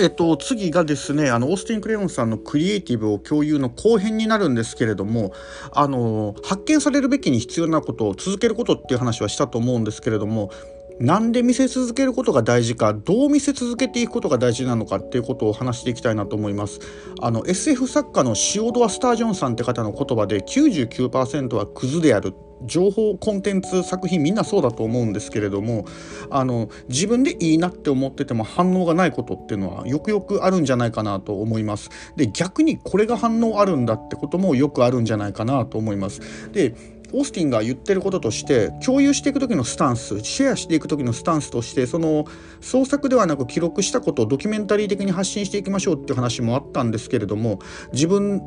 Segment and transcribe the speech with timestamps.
[0.00, 5.32] えっと、次がですねあのオースティン・クレヨンさんのクリエイティブを共有の後編になるんですけれども
[5.72, 10.52] あの発見されるべきに必要なことを続けることっていう話はしたと思うんですけれども
[11.00, 16.80] なんで見せ続けることが大事かどう見せ続けていくことが大事なのかっていうことを話していきたいなと思います。
[17.20, 22.34] あの SF 作家のシオドア・スタージョンさんって方の言葉で99%はクズである。
[22.66, 25.84] 情報コンテンツ作品みんなそうだと思うんですけれども
[26.30, 31.90] あの自分でいいなって思ってても反応がないことっていうのはよくよくあるんじゃないかなと思います。
[32.16, 36.20] で逆にこれが反応あるんだってこともよくあるんじゃないかなと思います。
[36.52, 36.74] で
[37.12, 42.26] オースティンが言ってることとして共有していく時のスタンスシェアしていく時のスタンスとしてその
[42.60, 47.60] 創作ではなく記録したことをドキュメンタリー的に発信していきましょうっていう話もあったんですけれども
[47.92, 48.42] 自分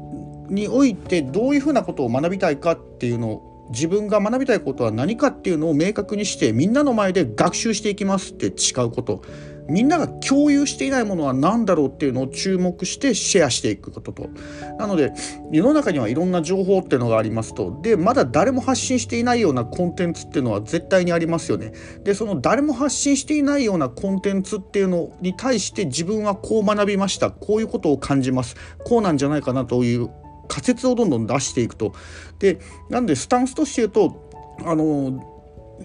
[0.50, 9.22] においてどういうふうなことを学びたいかっていうのを自分が学びたいことは何かっていうのを明確にしてみんなの前で学習していきますって誓うこと。
[9.70, 14.30] みんなが共有していないものは何だろうっていうのを注目してシェアしていくことと。
[14.78, 15.13] なので
[15.52, 17.80] 世の中にはいろんな情報っていうのがありますと。
[17.82, 21.74] でまだ誰も発信していないようなコンテンツっていうのは絶対にありますよね。
[22.04, 27.32] でその誰も発信していないようなコンテンツっていうのに対して自分はこう学びました。
[27.32, 28.56] こういうことを感じます。
[28.84, 30.10] こうなんじゃないかなという
[30.52, 31.94] 仮説をどんどん出していくと。
[32.40, 34.30] でなんでスタンスとして言うと
[34.66, 35.30] あの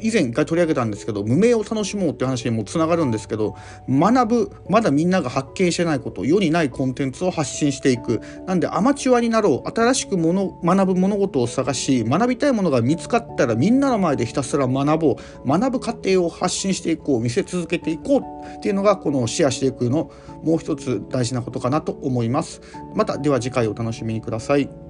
[0.02, 3.55] 以前一回取り上げたんですけど無名を楽しもうっていう話にもつながるんですけど
[3.89, 8.20] 学ぶまだみんなが発見してないこと世にないコンテンツを発信していく。
[8.47, 9.69] なんでアマチュアになろう。
[9.69, 15.48] 新しくもの学ぶ物事を探し学びたいものが見つかったらみんなの前でひたすら学ぼう。
[15.48, 17.20] 学ぶ過程を発信していこう。
[17.20, 18.20] 見せ続けていこう
[18.56, 20.10] っていうのがこのシェアしていくの
[20.42, 22.60] もう一つ大事なことかなと思います。
[22.94, 24.86] またでは次回お楽しみにください。